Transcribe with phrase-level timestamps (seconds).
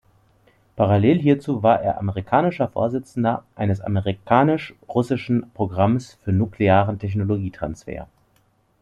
[0.77, 8.07] Parallel hierzu war er amerikanischer Vorsitzender eines amerikanisch-russischen Programms für nuklearen Technologietransfer.